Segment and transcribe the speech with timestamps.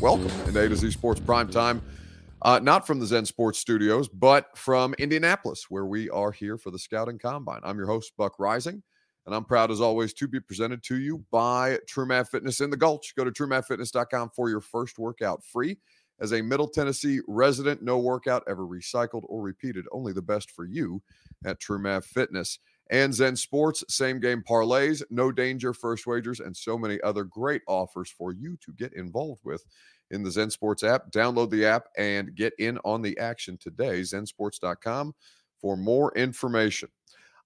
[0.00, 1.80] Welcome in A to Z Sports Prime Time.
[2.42, 6.72] Uh, not from the Zen Sports Studios, but from Indianapolis, where we are here for
[6.72, 7.60] the Scouting Combine.
[7.62, 8.82] I'm your host, Buck Reising,
[9.24, 12.76] and I'm proud as always to be presented to you by TrueMath Fitness in the
[12.76, 13.14] Gulch.
[13.14, 15.78] Go to truemathfitness.com for your first workout free.
[16.18, 20.64] As a Middle Tennessee resident, no workout ever recycled or repeated, only the best for
[20.64, 21.00] you
[21.44, 22.58] at TrueMath Fitness.
[22.90, 27.62] And Zen Sports, same game parlays, no danger first wagers, and so many other great
[27.66, 29.64] offers for you to get involved with
[30.10, 31.10] in the Zen Sports app.
[31.10, 34.00] Download the app and get in on the action today.
[34.00, 35.14] Zensports.com
[35.60, 36.90] for more information.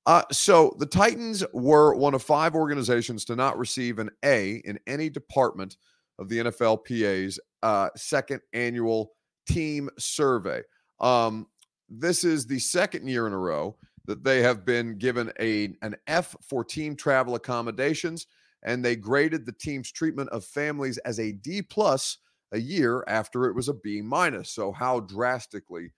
[0.07, 4.79] Uh, so the Titans were one of five organizations to not receive an A in
[4.87, 5.77] any department
[6.19, 9.13] of the NFLPA's uh, second annual
[9.49, 10.63] team survey.
[11.01, 11.47] Um,
[11.89, 13.77] this is the second year in a row
[14.07, 18.27] that they have been given a an F for team travel accommodations,
[18.63, 22.19] and they graded the team's treatment of families as a D plus
[22.53, 24.51] a year after it was a B minus.
[24.51, 25.93] So how drastically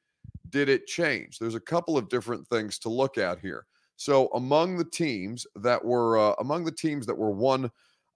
[0.50, 1.38] did it change?
[1.38, 3.66] There's a couple of different things to look at here.
[3.96, 7.70] So among the teams that were uh, among the teams that were one,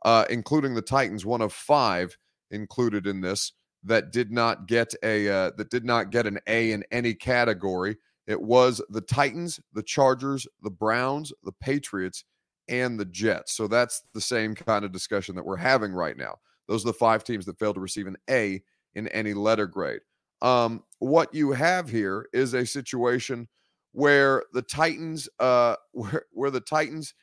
[0.05, 2.17] uh, including the Titans, one of five
[2.51, 3.53] included in this
[3.85, 7.97] that did not get a uh, that did not get an A in any category.
[8.27, 12.25] It was the Titans, the Chargers, the Browns, the Patriots,
[12.69, 13.53] and the Jets.
[13.53, 16.37] So that's the same kind of discussion that we're having right now.
[16.69, 18.63] Those are the five teams that failed to receive an A
[18.95, 20.01] in any letter grade.
[20.41, 23.49] Um, what you have here is a situation
[23.93, 27.15] where the Titans, uh, where, where the Titans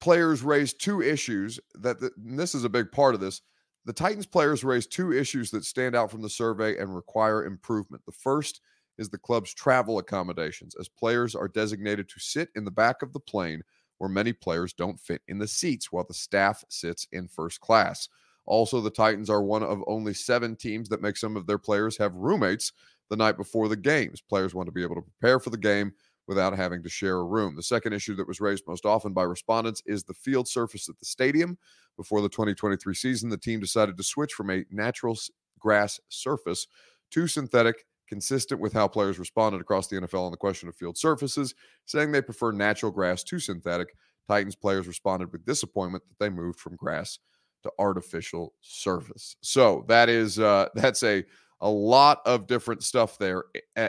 [0.00, 3.42] players raised two issues that the, this is a big part of this.
[3.84, 8.02] The Titans players raised two issues that stand out from the survey and require improvement.
[8.06, 8.60] The first
[9.00, 13.12] is the club's travel accommodations, as players are designated to sit in the back of
[13.12, 13.62] the plane
[13.98, 18.08] where many players don't fit in the seats while the staff sits in first class.
[18.46, 21.96] Also, the Titans are one of only seven teams that make some of their players
[21.96, 22.72] have roommates
[23.08, 24.20] the night before the games.
[24.20, 25.92] Players want to be able to prepare for the game
[26.26, 27.56] without having to share a room.
[27.56, 30.98] The second issue that was raised most often by respondents is the field surface at
[30.98, 31.58] the stadium.
[31.96, 35.18] Before the 2023 season, the team decided to switch from a natural
[35.58, 36.66] grass surface
[37.10, 40.98] to synthetic consistent with how players responded across the NFL on the question of field
[40.98, 41.54] surfaces,
[41.86, 43.94] saying they prefer natural grass to synthetic.
[44.28, 47.20] Titans players responded with disappointment that they moved from grass
[47.62, 49.36] to artificial surface.
[49.40, 51.24] So that is uh, that's a
[51.62, 53.44] a lot of different stuff there,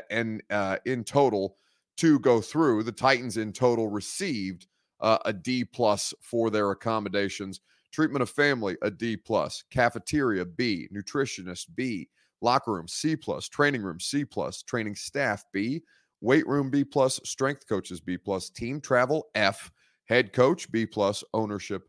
[0.09, 1.55] and uh, in total
[1.97, 4.67] to go through, the Titans in total received
[4.99, 7.61] uh, a D plus for their accommodations.
[7.91, 12.09] Treatment of family a D plus, cafeteria B, nutritionist B,
[12.41, 15.81] locker room C plus, training room C plus, training staff B,
[16.21, 19.71] weight room B plus, strength coaches B plus, team travel F,
[20.05, 21.83] head coach B plus, ownership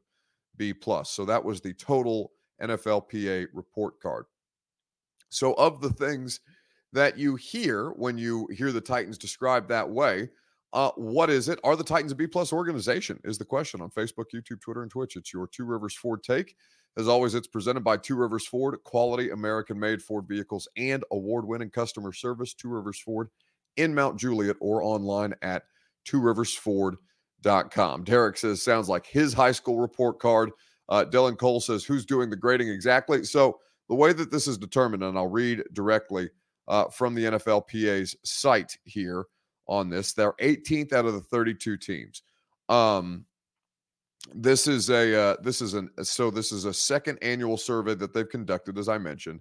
[0.56, 1.10] B plus.
[1.10, 2.32] So that was the total
[2.62, 4.26] NFLPA report card.
[5.28, 6.40] So of the things
[6.92, 10.28] that you hear when you hear the Titans described that way,
[10.74, 11.58] uh, what is it?
[11.64, 13.18] Are the Titans a B plus organization?
[13.24, 15.16] Is the question on Facebook, YouTube, Twitter, and Twitch.
[15.16, 16.54] It's your Two Rivers Ford take.
[16.96, 21.46] As always, it's presented by Two Rivers Ford, quality American made Ford vehicles and award
[21.46, 22.52] winning customer service.
[22.52, 23.28] Two Rivers Ford
[23.76, 25.62] in Mount Juliet or online at
[26.06, 28.04] tworiversford.com.
[28.04, 30.50] Derek says, sounds like his high school report card.
[30.88, 33.24] Uh, Dylan Cole says, who's doing the grading exactly?
[33.24, 33.58] So,
[33.88, 36.30] the way that this is determined, and I'll read directly
[36.68, 39.26] uh, from the NFLPA's site here
[39.66, 42.22] on this, they're 18th out of the 32 teams.
[42.68, 43.26] Um,
[44.34, 48.14] this is a uh, this is an so this is a second annual survey that
[48.14, 49.40] they've conducted as i mentioned.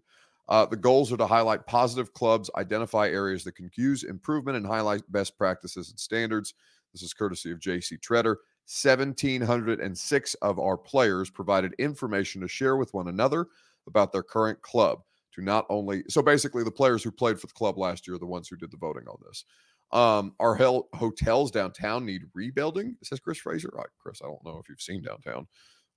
[0.50, 4.66] Uh, the goals are to highlight positive clubs identify areas that can use improvement and
[4.66, 6.56] highlight best practices and standards.
[6.94, 12.94] This is courtesy of jc tretter 1706 of our players provided information to share with
[12.94, 13.48] one another
[13.88, 15.02] about their current club
[15.34, 18.20] to not only so basically the players who played for the club last year are
[18.20, 19.46] the ones who did the voting on this
[19.94, 23.70] um, our hel- hotels downtown need rebuilding, says Chris Fraser.
[23.74, 25.48] Right, Chris, I don't know if you've seen downtown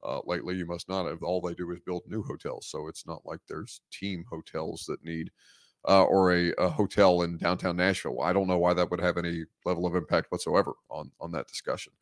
[0.02, 0.56] uh, lately.
[0.56, 1.22] You must not have.
[1.22, 2.66] All they do is build new hotels.
[2.66, 5.30] So it's not like there's team hotels that need,
[5.88, 8.20] uh, or a, a, hotel in downtown Nashville.
[8.22, 11.46] I don't know why that would have any level of impact whatsoever on, on that
[11.46, 11.92] discussion.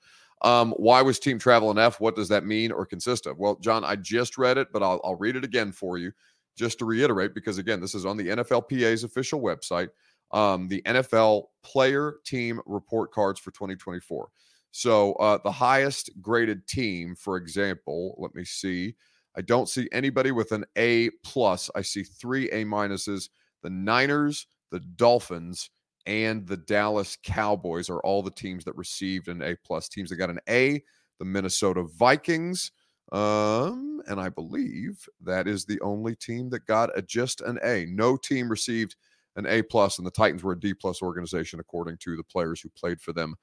[0.42, 2.00] Um, why was team travel an F?
[2.00, 3.38] What does that mean or consist of?
[3.38, 6.12] Well, John, I just read it, but I'll, I'll read it again for you
[6.56, 9.88] just to reiterate, because again, this is on the NFLPA's official website,
[10.32, 14.28] um, the NFL player team report cards for 2024.
[14.70, 18.94] So uh, the highest graded team, for example, let me see.
[19.36, 21.70] I don't see anybody with an A plus.
[21.74, 23.28] I see three A minuses.
[23.62, 25.70] The Niners, the Dolphins,
[26.06, 29.88] and the Dallas Cowboys are all the teams that received an A plus.
[29.88, 30.82] Teams that got an A,
[31.18, 32.72] the Minnesota Vikings,
[33.12, 37.86] um, and I believe that is the only team that got a, just an A.
[37.86, 38.96] No team received
[39.36, 42.60] an A plus, and the Titans were a D plus organization according to the players
[42.60, 43.34] who played for them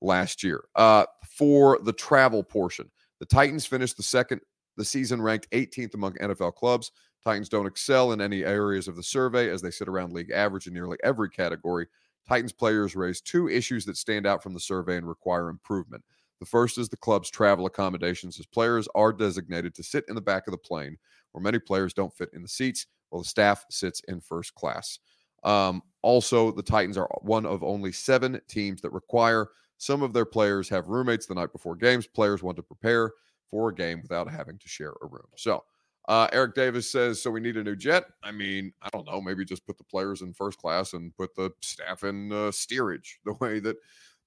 [0.00, 0.64] last year.
[0.74, 1.04] Uh,
[1.36, 2.90] for the travel portion,
[3.20, 4.40] the Titans finished the second
[4.76, 6.92] the season ranked 18th among NFL clubs.
[7.24, 10.66] Titans don't excel in any areas of the survey as they sit around league average
[10.66, 11.86] in nearly every category.
[12.28, 16.02] Titans players raised two issues that stand out from the survey and require improvement.
[16.40, 20.20] The first is the club's travel accommodations, as players are designated to sit in the
[20.20, 20.96] back of the plane,
[21.30, 24.98] where many players don't fit in the seats, while the staff sits in first class.
[25.44, 29.48] Um, also, the Titans are one of only seven teams that require
[29.78, 32.06] some of their players have roommates the night before games.
[32.06, 33.12] Players want to prepare
[33.50, 35.26] for a game without having to share a room.
[35.36, 35.64] So,
[36.08, 38.04] uh, Eric Davis says, so we need a new jet.
[38.22, 41.34] I mean, I don't know, maybe just put the players in first class and put
[41.36, 43.76] the staff in uh, steerage the way that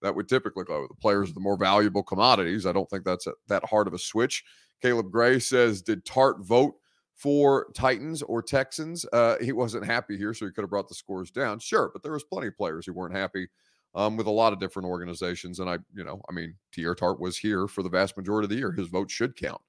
[0.02, 0.88] that would typically go.
[0.88, 2.66] The players are the more valuable commodities.
[2.66, 4.44] I don't think that's a, that hard of a switch.
[4.82, 6.76] Caleb Gray says, did Tart vote
[7.16, 9.06] for Titans or Texans?
[9.12, 11.60] Uh, he wasn't happy here, so he could have brought the scores down.
[11.60, 13.48] Sure, but there was plenty of players who weren't happy
[13.96, 15.60] um, with a lot of different organizations.
[15.60, 18.50] And I, you know, I mean, Teair Tart was here for the vast majority of
[18.50, 18.72] the year.
[18.72, 19.62] His vote should count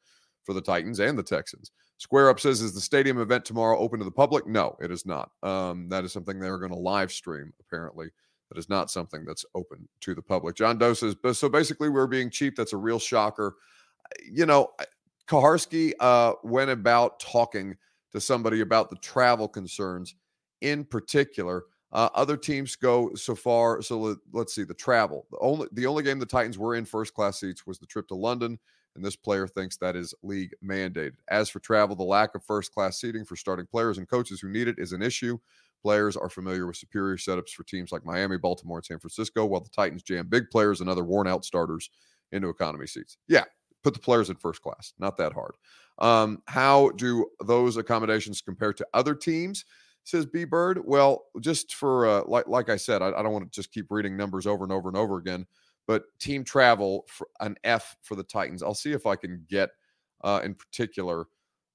[0.44, 1.70] for the Titans and the Texans.
[1.98, 4.46] Square Up says, is the stadium event tomorrow open to the public?
[4.46, 5.30] No, it is not.
[5.42, 8.08] Um, that is something they're going to live stream, apparently.
[8.50, 10.56] That is not something that's open to the public.
[10.56, 12.54] John Doe says, so basically, we're being cheap.
[12.54, 13.56] That's a real shocker.
[14.30, 14.68] You know,
[15.28, 17.76] Kuharsky uh, went about talking
[18.12, 20.14] to somebody about the travel concerns
[20.60, 21.64] in particular.
[21.92, 23.80] Uh, other teams go so far.
[23.82, 25.26] So let, let's see the travel.
[25.30, 28.08] The only the only game the Titans were in first class seats was the trip
[28.08, 28.58] to London,
[28.94, 31.12] and this player thinks that is league mandated.
[31.28, 34.48] As for travel, the lack of first class seating for starting players and coaches who
[34.48, 35.38] need it is an issue.
[35.82, 39.60] Players are familiar with superior setups for teams like Miami, Baltimore, and San Francisco, while
[39.60, 41.90] the Titans jam big players and other worn out starters
[42.32, 43.18] into economy seats.
[43.28, 43.44] Yeah,
[43.86, 44.94] put the players in first class.
[44.98, 45.52] Not that hard.
[46.00, 49.64] Um, how do those accommodations compare to other teams?
[50.02, 50.80] says B Bird.
[50.84, 53.86] Well, just for uh, like like I said, I, I don't want to just keep
[53.90, 55.46] reading numbers over and over and over again.
[55.86, 58.62] But team travel for an F for the Titans.
[58.62, 59.70] I'll see if I can get
[60.24, 61.26] uh, in particular.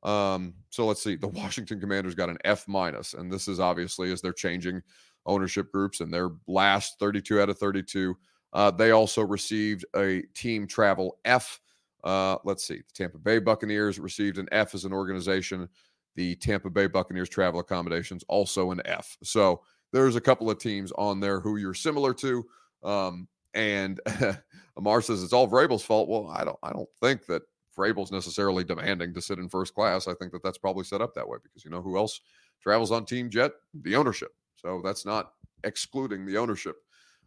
[0.04, 1.16] Um, so let's see.
[1.16, 4.82] The Washington Commanders got an F minus, and this is obviously as they're changing
[5.26, 8.18] ownership groups and their last 32 out of 32.
[8.54, 11.60] Uh, they also received a team travel F.
[12.04, 12.78] Uh, let's see.
[12.78, 15.70] The Tampa Bay Buccaneers received an F as an organization
[16.16, 19.18] the Tampa Bay Buccaneers travel accommodations, also an F.
[19.24, 19.62] So
[19.94, 22.46] there's a couple of teams on there who you're similar to.
[22.84, 24.00] Um, and
[24.78, 26.10] Amar says it's all Vrabel's fault.
[26.10, 27.44] Well, I don't, I don't think that
[27.78, 30.08] Vrabel's necessarily demanding to sit in first class.
[30.08, 32.22] I think that that's probably set up that way because you know who else
[32.62, 33.52] travels on Team Jet?
[33.82, 34.32] The ownership.
[34.56, 35.34] So that's not
[35.64, 36.76] excluding the ownership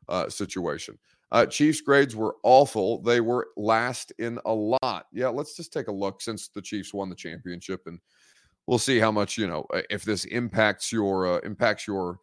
[0.09, 0.99] uh, situation.
[1.35, 3.03] Uh, Chiefs grades were awful.
[3.03, 5.07] They were last in a lot.
[5.13, 7.99] Yeah, let's just take a look since the Chiefs won the championship and
[8.69, 12.21] we'll see how much you know uh, if this impacts your uh, impacts your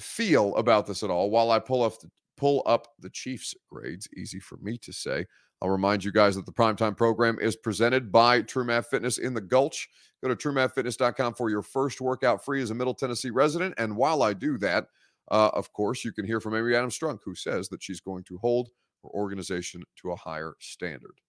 [0.00, 1.28] feel about this at all.
[1.28, 5.26] While I pull up the, pull up the Chiefs grades, easy for me to say.
[5.60, 9.40] I'll remind you guys that the primetime program is presented by TrueMath Fitness in the
[9.42, 9.86] Gulch.
[10.22, 13.74] Go to truemathfitness.com for your first workout free as a Middle Tennessee resident.
[13.76, 14.86] And while I do that,
[15.30, 18.24] uh, of course, you can hear from Amy Adams Strunk, who says that she's going
[18.24, 18.68] to hold
[19.02, 21.20] her organization to a higher standard.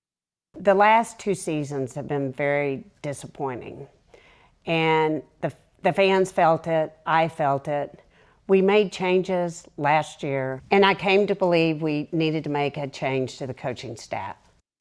[0.59, 3.87] The last two seasons have been very disappointing
[4.67, 5.51] and the,
[5.81, 8.01] the fans felt it, I felt it.
[8.47, 12.87] We made changes last year, and I came to believe we needed to make a
[12.87, 14.35] change to the coaching staff.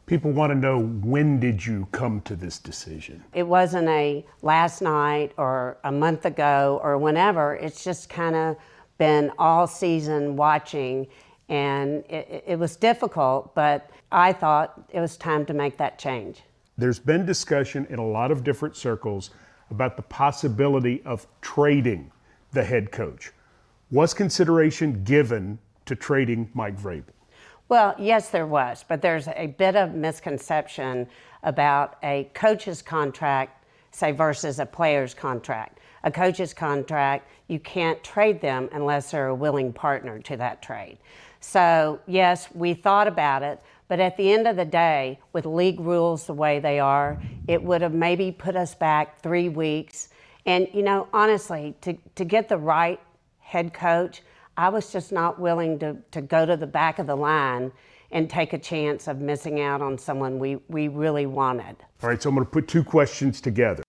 [0.07, 3.25] People want to know when did you come to this decision?
[3.35, 7.57] It wasn't a last night or a month ago or whenever.
[7.57, 8.57] It's just kind of
[8.99, 11.07] been all season watching,
[11.49, 16.43] and it, it was difficult, but I thought it was time to make that change.
[16.79, 19.31] There's been discussion in a lot of different circles
[19.71, 22.11] about the possibility of trading
[22.53, 23.33] the head coach.
[23.91, 27.05] Was consideration given to trading Mike Vrabel?
[27.69, 31.09] Well, yes, there was, but there's a bit of misconception
[31.43, 33.56] about a coach's contract,
[33.97, 35.81] say, versus a player's contract.
[36.05, 40.99] A coach's contract, you can't trade them unless they're a willing partner to that trade.
[41.41, 45.81] So, yes, we thought about it, But at the end of the day, with league
[45.81, 50.09] rules the way they are, it would have maybe put us back three weeks.
[50.45, 53.01] And, you know, honestly, to, to get the right
[53.39, 54.23] head coach,
[54.57, 57.71] I was just not willing to, to go to the back of the line
[58.11, 61.77] and take a chance of missing out on someone we, we really wanted.
[62.03, 63.83] All right, so I'm going to put two questions together.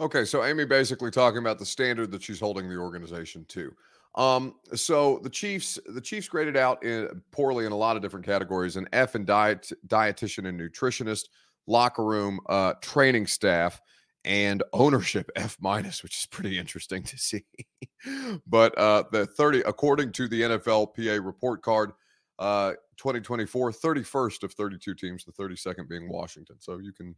[0.00, 3.72] Okay, so Amy basically talking about the standard that she's holding the organization to.
[4.16, 8.26] Um, so the Chiefs, the Chiefs graded out in, poorly in a lot of different
[8.26, 11.28] categories: an F in diet, dietitian and nutritionist,
[11.66, 13.80] locker room, uh, training staff,
[14.24, 17.44] and ownership F minus, which is pretty interesting to see.
[18.46, 21.92] but uh, the 30, according to the NFLPA report card,
[22.38, 26.56] uh, 2024, 31st of 32 teams, the 32nd being Washington.
[26.58, 27.14] So you can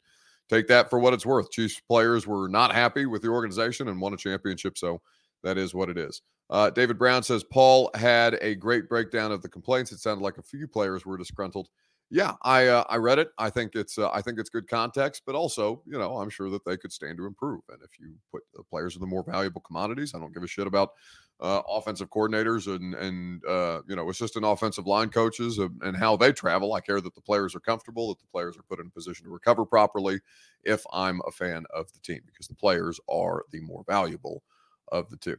[0.48, 1.50] take that for what it's worth.
[1.50, 4.78] Chiefs players were not happy with the organization and won a championship.
[4.78, 5.00] So
[5.42, 6.22] that is what it is.
[6.48, 9.92] Uh, David Brown says Paul had a great breakdown of the complaints.
[9.92, 11.68] It sounded like a few players were disgruntled.
[12.08, 13.30] Yeah, I uh, I read it.
[13.36, 16.48] I think it's uh, I think it's good context, but also you know I'm sure
[16.50, 17.62] that they could stand to improve.
[17.68, 20.46] And if you put the players are the more valuable commodities, I don't give a
[20.46, 20.90] shit about
[21.40, 26.16] uh, offensive coordinators and and uh, you know assistant offensive line coaches and, and how
[26.16, 26.74] they travel.
[26.74, 29.24] I care that the players are comfortable, that the players are put in a position
[29.26, 30.20] to recover properly.
[30.62, 34.44] If I'm a fan of the team, because the players are the more valuable
[34.92, 35.36] of the two.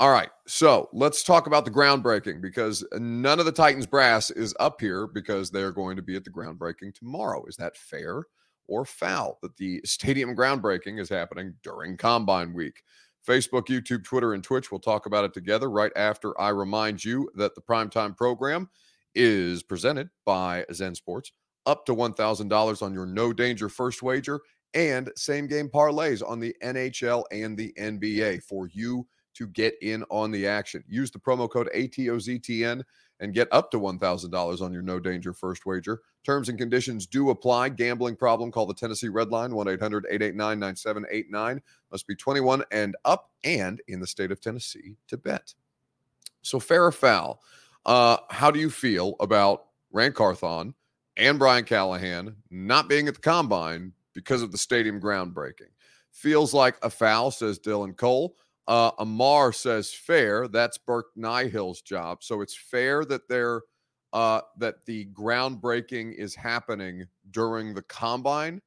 [0.00, 0.30] All right.
[0.46, 5.08] So let's talk about the groundbreaking because none of the Titans brass is up here
[5.08, 7.44] because they're going to be at the groundbreaking tomorrow.
[7.46, 8.22] Is that fair
[8.68, 12.82] or foul that the stadium groundbreaking is happening during Combine Week?
[13.26, 14.70] Facebook, YouTube, Twitter, and Twitch.
[14.70, 18.70] We'll talk about it together right after I remind you that the primetime program
[19.16, 21.32] is presented by Zen Sports.
[21.66, 24.40] Up to $1,000 on your no danger first wager
[24.74, 29.06] and same game parlays on the NHL and the NBA for you
[29.38, 30.82] to get in on the action.
[30.88, 32.82] Use the promo code ATOZTN
[33.20, 36.02] and get up to $1,000 on your no danger first wager.
[36.24, 37.68] Terms and conditions do apply.
[37.68, 41.62] Gambling problem, call the Tennessee Red Line 1 800 889 9789.
[41.92, 45.54] Must be 21 and up and in the state of Tennessee to bet.
[46.42, 47.40] So, fair or foul,
[47.86, 50.74] uh, how do you feel about Ran Carthon
[51.16, 55.70] and Brian Callahan not being at the combine because of the stadium groundbreaking?
[56.10, 58.36] Feels like a foul, says Dylan Cole.
[58.68, 60.46] Uh, Amar says fair.
[60.46, 62.22] That's Burke Nihill's job.
[62.22, 63.62] So it's fair that they're
[64.12, 68.60] uh, that the groundbreaking is happening during the combine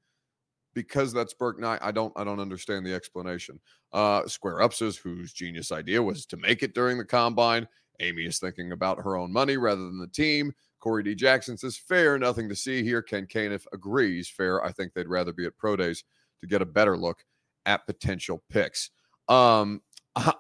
[0.74, 1.78] because that's Burke Nye.
[1.82, 3.60] I don't I don't understand the explanation.
[3.94, 7.68] Uh, Square Up says whose genius idea was to make it during the combine.
[8.00, 10.52] Amy is thinking about her own money rather than the team.
[10.80, 11.14] Corey D.
[11.14, 13.04] Jackson says fair, nothing to see here.
[13.04, 14.28] Ken Caniff agrees.
[14.28, 14.64] Fair.
[14.66, 16.04] I think they'd rather be at pro days
[16.40, 17.24] to get a better look
[17.68, 18.90] at potential picks.
[19.30, 19.82] Um,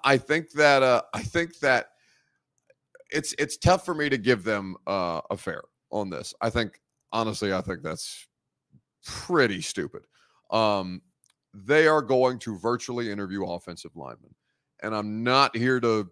[0.04, 1.88] I think that uh, I think that
[3.12, 5.62] it's it's tough for me to give them uh, a fair
[5.92, 6.34] on this.
[6.42, 6.80] I think
[7.12, 8.28] honestly, I think that's
[9.06, 10.06] pretty stupid.
[10.50, 11.02] Um,
[11.54, 14.36] they are going to virtually interview offensive linemen,
[14.82, 16.10] and I'm not here to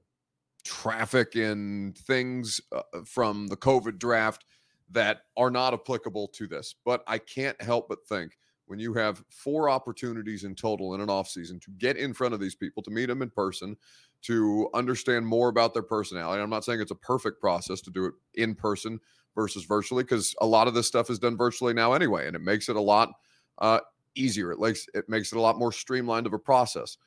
[0.63, 4.45] traffic in things uh, from the COVID draft
[4.91, 6.75] that are not applicable to this.
[6.85, 8.37] But I can't help but think
[8.69, 12.39] when you have four opportunities in total in an offseason to get in front of
[12.39, 13.75] these people, to meet them in person,
[14.21, 16.39] to understand more about their personality.
[16.39, 18.99] I'm not saying it's a perfect process to do it in person
[19.33, 22.43] versus virtually, because a lot of this stuff is done virtually now anyway, and it
[22.43, 23.09] makes it a lot
[23.57, 23.79] uh,
[24.13, 24.51] easier.
[24.51, 26.97] It makes it makes it a lot more streamlined of a process.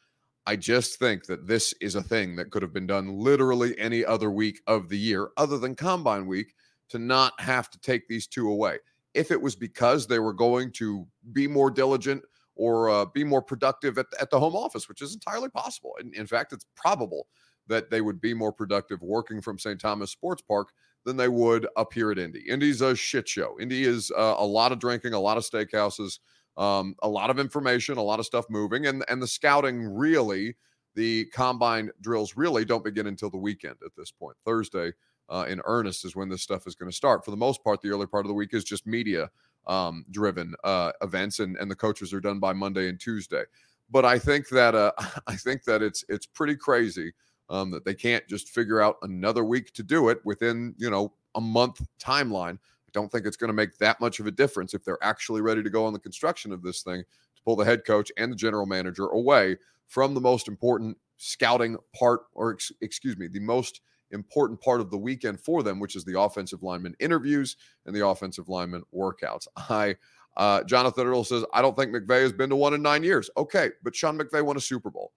[0.44, 4.04] I just think that this is a thing that could have been done literally any
[4.04, 6.54] other week of the year, other than Combine Week,
[6.88, 8.78] to not have to take these two away
[9.14, 12.22] if it was because they were going to be more diligent
[12.54, 15.92] or uh, be more productive at, at the home office, which is entirely possible.
[16.00, 17.26] In, in fact, it's probable
[17.68, 19.80] that they would be more productive working from St.
[19.80, 20.68] Thomas Sports Park
[21.04, 22.44] than they would up here at Indy.
[22.48, 23.56] Indy's a shit show.
[23.60, 26.18] Indy is uh, a lot of drinking, a lot of steakhouses,
[26.56, 30.56] um, a lot of information, a lot of stuff moving, and and the scouting really,
[30.94, 34.36] the combine drills really don't begin until the weekend at this point.
[34.44, 34.92] Thursday
[35.32, 37.24] uh, in earnest is when this stuff is going to start.
[37.24, 39.30] For the most part, the early part of the week is just media
[39.66, 43.44] um, driven uh, events, and and the coaches are done by Monday and Tuesday.
[43.90, 44.92] But I think that uh,
[45.26, 47.12] I think that it's it's pretty crazy
[47.48, 51.14] um, that they can't just figure out another week to do it within you know
[51.34, 52.54] a month timeline.
[52.54, 55.40] I don't think it's going to make that much of a difference if they're actually
[55.40, 57.02] ready to go on the construction of this thing
[57.36, 61.78] to pull the head coach and the general manager away from the most important scouting
[61.94, 63.80] part, or ex- excuse me, the most
[64.12, 68.06] important part of the weekend for them, which is the offensive lineman interviews and the
[68.06, 69.46] offensive lineman workouts.
[69.56, 69.96] I
[70.36, 73.28] uh, Jonathan Earl says, I don't think McVay has been to one in nine years.
[73.36, 75.12] Okay, but Sean McVay won a Super Bowl.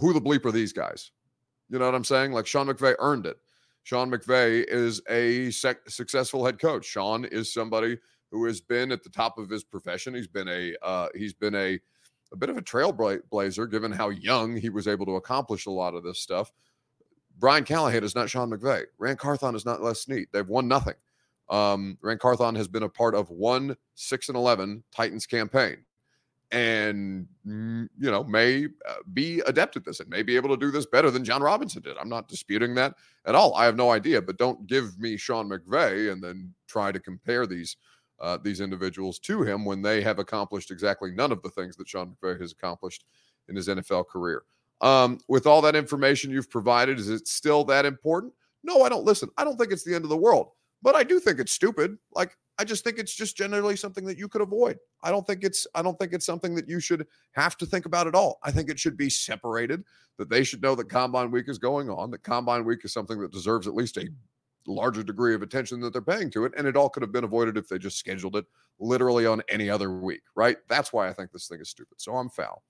[0.00, 1.12] Who the bleep are these guys?
[1.68, 2.32] You know what I'm saying?
[2.32, 3.38] Like Sean McVay earned it.
[3.84, 6.84] Sean McVay is a sec- successful head coach.
[6.84, 7.98] Sean is somebody
[8.30, 10.14] who has been at the top of his profession.
[10.14, 11.78] He's been a uh, he's been a
[12.32, 15.94] a bit of a trailblazer given how young he was able to accomplish a lot
[15.94, 16.50] of this stuff.
[17.38, 18.84] Brian Callahan is not Sean McVay.
[18.98, 20.28] Ran Carthon is not Les Snead.
[20.32, 20.94] They've won nothing.
[21.50, 25.76] Um, Ran Carthon has been a part of one six and eleven Titans campaign,
[26.52, 30.56] and mm, you know may uh, be adept at this and may be able to
[30.56, 31.98] do this better than Jon Robinson did.
[31.98, 32.94] I'm not disputing that
[33.26, 33.54] at all.
[33.54, 37.46] I have no idea, but don't give me Sean McVay and then try to compare
[37.46, 37.76] these
[38.20, 41.88] uh, these individuals to him when they have accomplished exactly none of the things that
[41.88, 43.04] Sean McVay has accomplished
[43.48, 44.44] in his NFL career.
[44.80, 48.32] Um, with all that information you've provided, is it still that important?
[48.62, 49.28] No, I don't listen.
[49.36, 50.50] I don't think it's the end of the world,
[50.82, 51.96] but I do think it's stupid.
[52.14, 54.78] Like I just think it's just generally something that you could avoid.
[55.02, 57.86] I don't think it's I don't think it's something that you should have to think
[57.86, 58.38] about at all.
[58.42, 59.84] I think it should be separated.
[60.18, 62.10] That they should know that Combine Week is going on.
[62.12, 64.08] That Combine Week is something that deserves at least a
[64.66, 67.24] larger degree of attention that they're paying to it, and it all could have been
[67.24, 68.46] avoided if they just scheduled it
[68.78, 70.22] literally on any other week.
[70.36, 70.58] Right?
[70.68, 72.00] That's why I think this thing is stupid.
[72.00, 72.62] So I'm foul.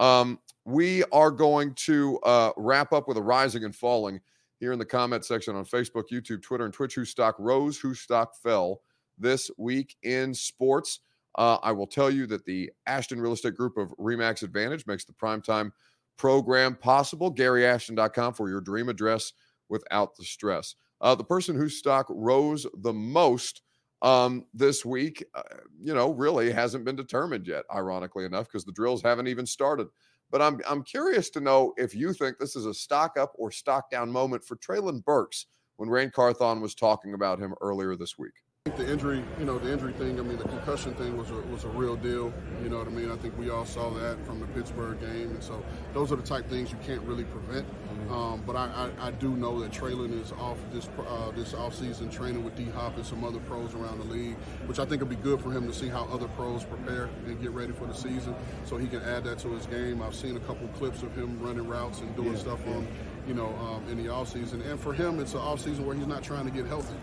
[0.00, 4.20] Um, we are going to uh, wrap up with a rising and falling
[4.58, 6.94] here in the comment section on Facebook, YouTube, Twitter, and Twitch.
[6.96, 7.78] Who stock rose?
[7.78, 8.80] Who stock fell?
[9.20, 11.00] this week in sports.
[11.36, 15.04] Uh, I will tell you that the Ashton Real Estate Group of Remax Advantage makes
[15.04, 15.70] the primetime
[16.16, 17.32] program possible.
[17.32, 19.32] GaryAshton.com for your dream address
[19.68, 20.74] without the stress.
[21.00, 23.62] Uh, the person whose stock rose the most
[24.02, 25.42] um, this week, uh,
[25.80, 29.88] you know, really hasn't been determined yet, ironically enough, because the drills haven't even started.
[30.30, 33.50] But I'm, I'm curious to know if you think this is a stock up or
[33.50, 38.16] stock down moment for Treylon Burks when Ran Carthon was talking about him earlier this
[38.16, 38.34] week
[38.76, 40.18] the injury, you know, the injury thing.
[40.18, 42.30] I mean, the concussion thing was a, was a real deal.
[42.62, 43.10] You know what I mean?
[43.10, 45.64] I think we all saw that from the Pittsburgh game, and so
[45.94, 47.66] those are the type things you can't really prevent.
[47.66, 48.12] Mm-hmm.
[48.12, 52.12] Um, but I, I, I, do know that Treylon is off this uh, this offseason
[52.12, 54.36] training with D Hop and some other pros around the league,
[54.66, 57.40] which I think would be good for him to see how other pros prepare and
[57.40, 58.34] get ready for the season,
[58.66, 60.02] so he can add that to his game.
[60.02, 62.74] I've seen a couple clips of him running routes and doing yeah, stuff yeah.
[62.74, 62.88] on,
[63.26, 64.66] you know, um, in the offseason.
[64.70, 66.96] And for him, it's an offseason where he's not trying to get healthy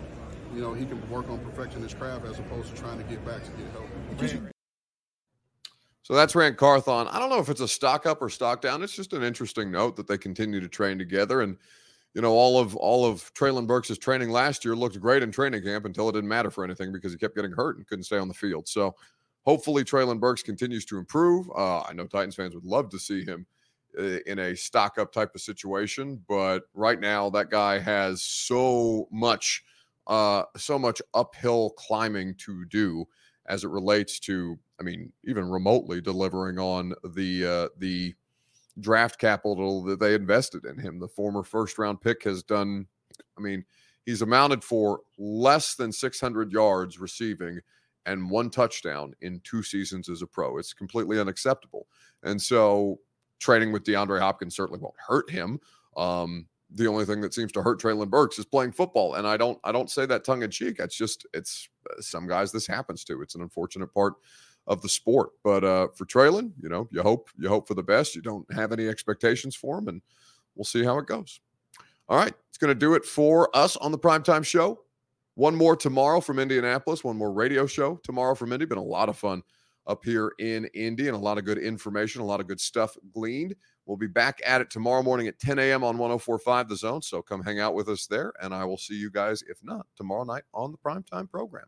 [0.54, 3.24] you know, he can work on perfecting his craft as opposed to trying to get
[3.24, 4.40] back to get healthy.
[6.02, 7.06] So that's Ran Carthon.
[7.08, 8.82] I don't know if it's a stock up or stock down.
[8.82, 11.42] It's just an interesting note that they continue to train together.
[11.42, 11.58] And,
[12.14, 15.62] you know, all of all of Treylon Burks' training last year looked great in training
[15.62, 18.16] camp until it didn't matter for anything because he kept getting hurt and couldn't stay
[18.16, 18.66] on the field.
[18.68, 18.96] So
[19.44, 21.50] hopefully Treylon Burks continues to improve.
[21.54, 23.46] Uh, I know Titans fans would love to see him
[23.98, 29.08] uh, in a stock up type of situation, but right now that guy has so
[29.12, 29.62] much–
[30.08, 33.04] uh, so much uphill climbing to do
[33.46, 38.14] as it relates to, I mean, even remotely delivering on the uh, the
[38.80, 40.98] draft capital that they invested in him.
[40.98, 42.86] The former first round pick has done,
[43.36, 43.64] I mean,
[44.06, 47.60] he's amounted for less than 600 yards receiving
[48.06, 50.58] and one touchdown in two seasons as a pro.
[50.58, 51.86] It's completely unacceptable.
[52.22, 53.00] And so
[53.38, 55.60] training with DeAndre Hopkins certainly won't hurt him.
[55.96, 59.14] Um, the only thing that seems to hurt Treylon Burks is playing football.
[59.14, 60.76] And I don't I don't say that tongue in cheek.
[60.78, 63.22] It's just it's uh, some guys this happens to.
[63.22, 64.14] It's an unfortunate part
[64.66, 65.30] of the sport.
[65.42, 68.14] But uh, for Treylon, you know, you hope you hope for the best.
[68.14, 70.02] You don't have any expectations for him, and
[70.54, 71.40] we'll see how it goes.
[72.08, 74.80] All right, it's going to do it for us on the primetime show.
[75.34, 77.04] One more tomorrow from Indianapolis.
[77.04, 78.66] One more radio show tomorrow from Indy.
[78.66, 79.42] Been a lot of fun
[79.86, 82.96] up here in Indy and a lot of good information, a lot of good stuff
[83.12, 83.54] gleaned.
[83.88, 85.82] We'll be back at it tomorrow morning at 10 a.m.
[85.82, 87.00] on 1045 The Zone.
[87.00, 88.34] So come hang out with us there.
[88.40, 91.64] And I will see you guys, if not tomorrow night, on the primetime program.